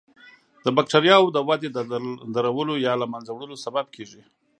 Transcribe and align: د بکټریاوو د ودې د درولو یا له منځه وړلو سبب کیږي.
د 0.65 0.67
بکټریاوو 0.77 1.33
د 1.35 1.37
ودې 1.47 1.69
د 1.73 1.79
درولو 2.35 2.75
یا 2.85 2.93
له 3.01 3.05
منځه 3.13 3.31
وړلو 3.33 3.57
سبب 3.65 3.85
کیږي. 3.95 4.21